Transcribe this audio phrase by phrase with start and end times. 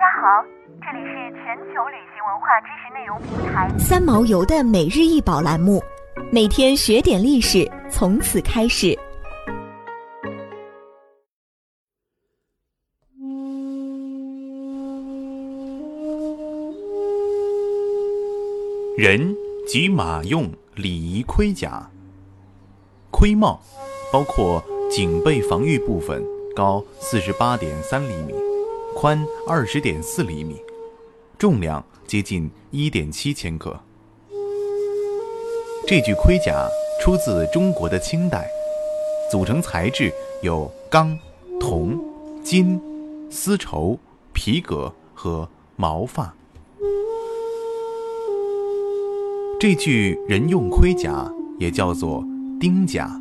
[0.00, 0.42] 家好，
[0.80, 3.68] 这里是全球旅行文化知识内容平台。
[3.78, 5.78] 三毛游的每日一宝栏目，
[6.32, 8.98] 每天学点历史，从此开始。
[18.96, 19.36] 人
[19.66, 21.86] 及马用礼仪盔甲，
[23.10, 23.60] 盔帽
[24.10, 26.24] 包括颈背防御部分，
[26.56, 28.32] 高四十八点三厘米，
[29.00, 30.60] 宽二十点四厘米，
[31.38, 33.74] 重量接近一点七千克。
[35.86, 36.68] 这具盔甲
[37.00, 38.46] 出自中国的清代，
[39.30, 41.18] 组成材质有钢、
[41.58, 41.98] 铜、
[42.44, 42.78] 金、
[43.30, 43.98] 丝绸、
[44.34, 46.34] 皮革和毛发。
[49.58, 51.26] 这具人用盔甲
[51.58, 52.22] 也叫做
[52.60, 53.18] 丁甲，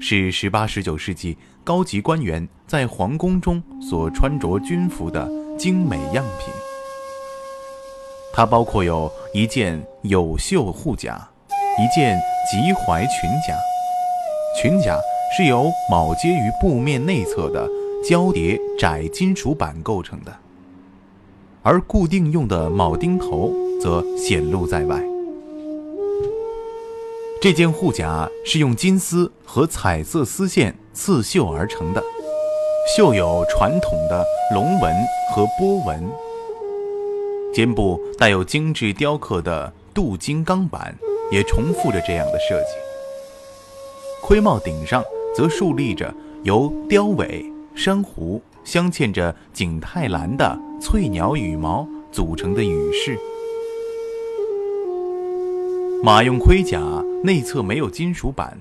[0.00, 5.28] 是十八、十九世纪高级官员在皇宫中所穿着军服的
[5.58, 6.52] 精美样品。
[8.32, 12.18] 它包括有一件有袖护甲，一件
[12.50, 13.54] 及踝裙甲。
[14.60, 14.98] 裙甲
[15.36, 17.68] 是由铆接于布面内侧的
[18.08, 20.36] 交叠窄金属板构成的，
[21.62, 25.02] 而固定用的铆钉头则显露在外。
[27.38, 32.02] 这件护甲是用金丝和彩色丝线刺绣而成的，
[32.96, 34.94] 绣有传统的龙纹
[35.32, 36.08] 和波纹，
[37.52, 40.96] 肩部带有精致雕刻的镀金钢板，
[41.30, 42.68] 也重复着这样的设计。
[44.22, 45.04] 盔帽顶上
[45.36, 46.12] 则竖立着
[46.42, 53.16] 由雕尾、珊瑚镶嵌着景泰蓝的翠鸟羽毛组成的羽饰。
[56.02, 56.80] 马用盔甲
[57.24, 58.56] 内侧没有金属板，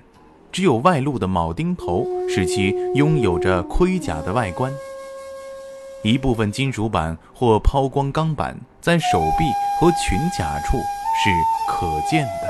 [0.52, 4.72] 只有外露的铆钉头，使其拥有着盔甲的外观。
[6.02, 9.46] 一部分金属板或抛光钢板在手臂
[9.80, 11.30] 和裙甲处是
[11.68, 12.50] 可见的。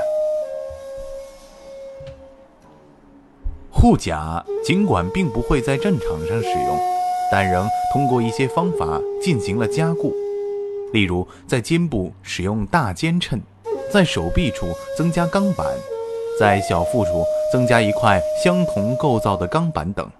[3.70, 6.78] 护甲尽管并不会在战场上使用，
[7.30, 10.14] 但仍通过一些方法进行了加固，
[10.92, 13.42] 例如在肩部使用大肩衬。
[13.92, 15.66] 在手臂处增加钢板，
[16.38, 20.10] 在小腹处增加一块相同构造的钢板等。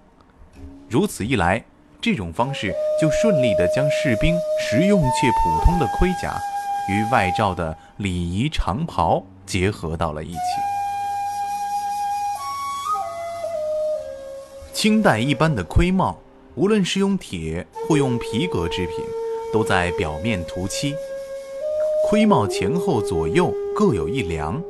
[0.89, 1.63] 如此一来，
[2.01, 6.39] 这种方式就顺利地将士兵实用且普通的盔甲
[6.89, 10.39] 与外罩的礼仪长袍结合到了一起。
[14.73, 16.17] 清代一般的盔帽，
[16.55, 19.05] 无论是用铁或用皮革制品，
[19.53, 20.95] 都在表面涂漆。
[22.09, 24.63] 盔帽前后左右各有一梁，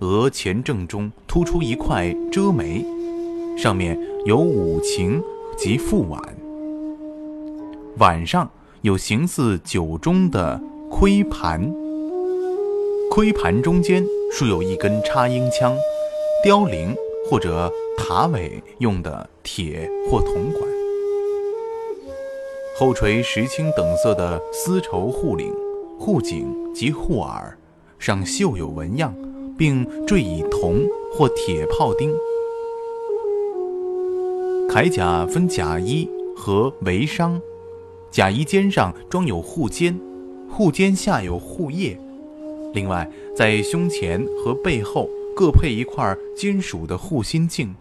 [0.00, 2.84] 额前正中突出一块遮眉，
[3.56, 5.18] 上面有五禽
[5.56, 6.20] 及覆碗。
[7.96, 8.50] 碗上
[8.82, 11.72] 有形似酒盅的盔盘，
[13.10, 15.74] 盔盘中间竖有一根插缨枪、
[16.44, 16.94] 凋零
[17.30, 20.62] 或者塔尾用的铁或铜管，
[22.76, 25.50] 后垂石青等色的丝绸护领。
[26.04, 27.56] 护颈及护耳
[27.96, 29.14] 上绣有纹样，
[29.56, 30.80] 并缀以铜
[31.12, 32.12] 或铁炮钉。
[34.68, 37.40] 铠甲分甲衣和围裳，
[38.10, 39.96] 甲衣肩上装有护肩，
[40.50, 41.96] 护肩下有护腋。
[42.74, 47.72] 另外，在胸前和背后各配一块金属的护心镜，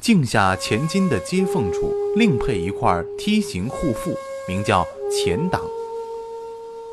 [0.00, 4.14] 镜下前襟的接缝处另配一块梯形护腹，
[4.48, 5.60] 名叫前挡。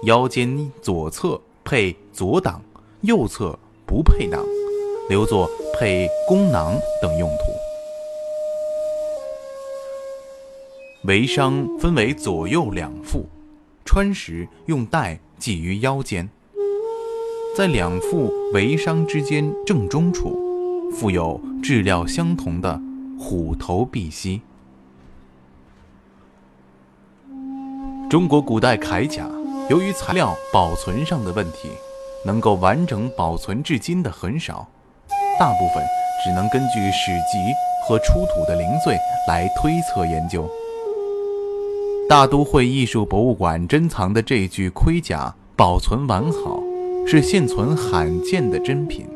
[0.04, 2.62] 腰间左侧配左挡，
[3.02, 4.42] 右侧不配挡，
[5.10, 7.44] 留作配弓囊等用途。
[11.04, 13.28] 围裳分为左右两副，
[13.84, 16.30] 穿时用带系于腰间，
[17.58, 22.82] 在两副围裳之间正中处，附有质料相同的
[23.20, 24.42] 虎头碧玺。
[28.10, 29.30] 中国古代铠甲。
[29.70, 31.70] 由于材料保存上的问题，
[32.26, 34.68] 能够完整保存至今的很少，
[35.40, 35.86] 大部分
[36.24, 37.38] 只能根据史籍
[37.88, 40.50] 和出土的零碎来推测研究。
[42.10, 46.60] 大都会艺术博物馆珍藏的这具盔甲保存完好，
[47.06, 49.08] 是现存罕见的珍品。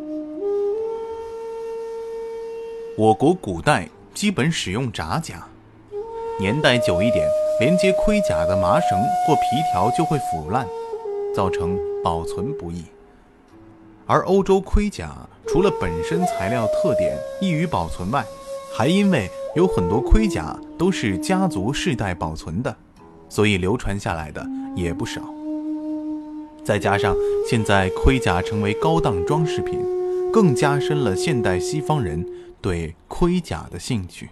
[2.95, 5.47] 我国古代基本使用札甲，
[6.39, 7.27] 年代久一点。
[7.63, 10.67] 连接盔甲的麻绳或皮条就会腐烂，
[11.33, 12.83] 造成保存不易。
[14.05, 15.15] 而欧洲盔甲
[15.47, 18.25] 除了本身材料特点易于保存外，
[18.75, 22.75] 还因为有很多盔甲都是家族世代保存的，
[23.29, 24.45] 所以流传下来的
[24.75, 25.21] 也不少。
[26.65, 27.15] 再加上
[27.49, 29.79] 现在盔甲成为高档装饰品，
[30.33, 32.27] 更加深了现代西方人
[32.61, 34.31] 对盔甲的兴趣。